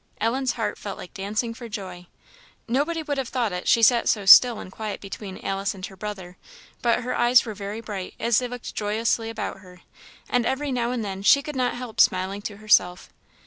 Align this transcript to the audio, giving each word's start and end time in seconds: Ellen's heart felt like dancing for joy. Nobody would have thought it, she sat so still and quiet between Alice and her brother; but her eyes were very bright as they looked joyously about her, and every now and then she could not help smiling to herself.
Ellen's 0.19 0.53
heart 0.53 0.79
felt 0.79 0.97
like 0.97 1.13
dancing 1.13 1.53
for 1.53 1.69
joy. 1.69 2.07
Nobody 2.67 3.03
would 3.03 3.19
have 3.19 3.29
thought 3.29 3.51
it, 3.53 3.67
she 3.67 3.83
sat 3.83 4.09
so 4.09 4.25
still 4.25 4.57
and 4.59 4.71
quiet 4.71 4.99
between 4.99 5.37
Alice 5.45 5.75
and 5.75 5.85
her 5.85 5.95
brother; 5.95 6.37
but 6.81 7.03
her 7.03 7.15
eyes 7.15 7.45
were 7.45 7.53
very 7.53 7.81
bright 7.81 8.15
as 8.19 8.39
they 8.39 8.47
looked 8.47 8.73
joyously 8.73 9.29
about 9.29 9.59
her, 9.59 9.81
and 10.27 10.43
every 10.43 10.71
now 10.71 10.89
and 10.89 11.05
then 11.05 11.21
she 11.21 11.43
could 11.43 11.55
not 11.55 11.75
help 11.75 11.99
smiling 12.01 12.41
to 12.41 12.57
herself. 12.57 13.11